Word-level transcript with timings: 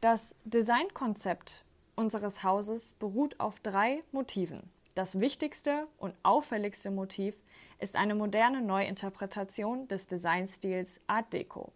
Das 0.00 0.34
Designkonzept 0.44 1.66
unseres 1.94 2.42
Hauses 2.42 2.94
beruht 2.94 3.38
auf 3.38 3.60
drei 3.60 4.00
Motiven. 4.12 4.70
Das 4.94 5.20
wichtigste 5.20 5.88
und 5.98 6.14
auffälligste 6.22 6.90
Motiv 6.90 7.36
ist 7.80 7.96
eine 7.96 8.14
moderne 8.14 8.62
Neuinterpretation 8.62 9.88
des 9.88 10.06
Designstils 10.06 11.02
Art 11.06 11.30
Deco. 11.34 11.70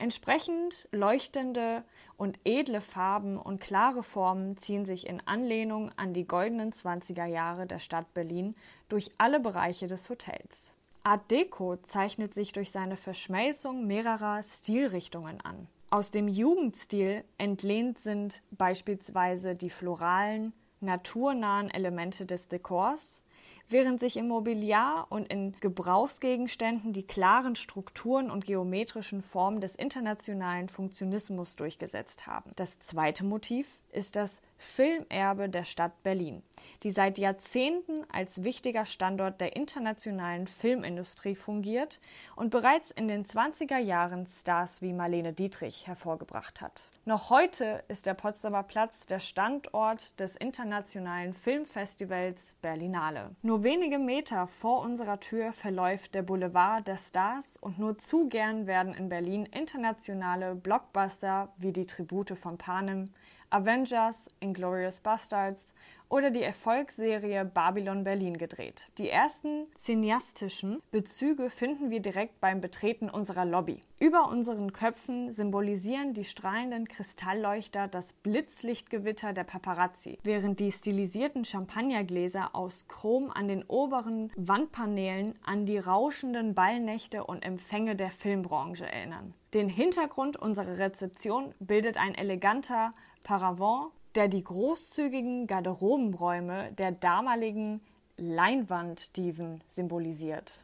Entsprechend 0.00 0.88
leuchtende 0.90 1.84
und 2.16 2.40
edle 2.42 2.80
Farben 2.80 3.36
und 3.38 3.60
klare 3.60 4.02
Formen 4.02 4.56
ziehen 4.56 4.84
sich 4.84 5.06
in 5.06 5.24
Anlehnung 5.28 5.92
an 5.96 6.14
die 6.14 6.26
goldenen 6.26 6.72
20er 6.72 7.26
Jahre 7.26 7.68
der 7.68 7.78
Stadt 7.78 8.12
Berlin 8.12 8.54
durch 8.88 9.12
alle 9.18 9.38
Bereiche 9.38 9.86
des 9.86 10.10
Hotels. 10.10 10.74
Art 11.04 11.30
Deco 11.30 11.76
zeichnet 11.76 12.34
sich 12.34 12.50
durch 12.50 12.72
seine 12.72 12.96
Verschmelzung 12.96 13.86
mehrerer 13.86 14.42
Stilrichtungen 14.42 15.40
an. 15.40 15.68
Aus 15.92 16.10
dem 16.10 16.26
Jugendstil 16.26 17.22
entlehnt 17.36 17.98
sind 17.98 18.42
beispielsweise 18.50 19.54
die 19.54 19.68
floralen, 19.68 20.54
naturnahen 20.80 21.68
Elemente 21.68 22.24
des 22.24 22.48
Dekors, 22.48 23.22
während 23.68 24.00
sich 24.00 24.16
im 24.16 24.28
Mobiliar 24.28 25.06
und 25.08 25.32
in 25.32 25.52
Gebrauchsgegenständen 25.60 26.92
die 26.92 27.06
klaren 27.06 27.56
Strukturen 27.56 28.30
und 28.30 28.44
geometrischen 28.44 29.22
Formen 29.22 29.60
des 29.60 29.74
internationalen 29.74 30.68
Funktionismus 30.68 31.56
durchgesetzt 31.56 32.26
haben. 32.26 32.52
Das 32.56 32.78
zweite 32.78 33.24
Motiv 33.24 33.80
ist 33.90 34.16
das 34.16 34.40
Filmerbe 34.58 35.48
der 35.48 35.64
Stadt 35.64 36.02
Berlin, 36.04 36.42
die 36.84 36.92
seit 36.92 37.18
Jahrzehnten 37.18 38.04
als 38.12 38.44
wichtiger 38.44 38.84
Standort 38.84 39.40
der 39.40 39.56
internationalen 39.56 40.46
Filmindustrie 40.46 41.34
fungiert 41.34 41.98
und 42.36 42.50
bereits 42.50 42.92
in 42.92 43.08
den 43.08 43.24
20er 43.24 43.78
Jahren 43.78 44.26
Stars 44.26 44.80
wie 44.80 44.92
Marlene 44.92 45.32
Dietrich 45.32 45.86
hervorgebracht 45.88 46.60
hat. 46.60 46.90
Noch 47.04 47.30
heute 47.30 47.82
ist 47.88 48.06
der 48.06 48.14
Potsdamer 48.14 48.62
Platz 48.62 49.06
der 49.06 49.18
Standort 49.18 50.18
des 50.20 50.36
internationalen 50.36 51.34
Filmfestivals 51.34 52.56
Berlinale. 52.62 53.31
Nur 53.40 53.62
wenige 53.62 53.98
Meter 53.98 54.46
vor 54.46 54.82
unserer 54.82 55.20
Tür 55.20 55.52
verläuft 55.52 56.14
der 56.14 56.22
Boulevard 56.22 56.86
der 56.86 56.98
Stars 56.98 57.56
und 57.56 57.78
nur 57.78 57.98
zu 57.98 58.28
gern 58.28 58.66
werden 58.66 58.94
in 58.94 59.08
Berlin 59.08 59.46
internationale 59.46 60.54
Blockbuster 60.54 61.52
wie 61.56 61.72
die 61.72 61.86
Tribute 61.86 62.38
von 62.38 62.58
Panem, 62.58 63.10
Avengers, 63.52 64.28
Inglorious 64.40 65.00
Bastards 65.00 65.74
oder 66.08 66.30
die 66.30 66.42
Erfolgsserie 66.42 67.44
Babylon 67.44 68.04
Berlin 68.04 68.36
gedreht. 68.36 68.90
Die 68.98 69.08
ersten 69.08 69.66
cineastischen 69.76 70.82
Bezüge 70.90 71.48
finden 71.48 71.90
wir 71.90 72.00
direkt 72.00 72.38
beim 72.40 72.60
Betreten 72.60 73.08
unserer 73.08 73.46
Lobby. 73.46 73.80
Über 73.98 74.28
unseren 74.28 74.72
Köpfen 74.72 75.32
symbolisieren 75.32 76.12
die 76.12 76.24
strahlenden 76.24 76.86
Kristallleuchter 76.86 77.88
das 77.88 78.12
Blitzlichtgewitter 78.12 79.32
der 79.32 79.44
Paparazzi, 79.44 80.18
während 80.22 80.60
die 80.60 80.72
stilisierten 80.72 81.44
Champagnergläser 81.44 82.54
aus 82.54 82.88
Chrom 82.88 83.21
an 83.30 83.48
den 83.48 83.64
oberen 83.64 84.30
Wandpaneelen 84.36 85.38
an 85.44 85.66
die 85.66 85.78
rauschenden 85.78 86.54
Ballnächte 86.54 87.24
und 87.24 87.44
Empfänge 87.44 87.96
der 87.96 88.10
Filmbranche 88.10 88.90
erinnern. 88.90 89.34
Den 89.54 89.68
Hintergrund 89.68 90.36
unserer 90.36 90.78
Rezeption 90.78 91.54
bildet 91.60 91.98
ein 91.98 92.14
eleganter 92.14 92.90
Paravent, 93.22 93.92
der 94.14 94.28
die 94.28 94.44
großzügigen 94.44 95.46
Garderobenräume 95.46 96.72
der 96.72 96.92
damaligen 96.92 97.80
Leinwanddiven 98.16 99.62
symbolisiert. 99.68 100.60